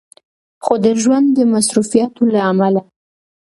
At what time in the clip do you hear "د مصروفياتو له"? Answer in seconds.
1.37-2.39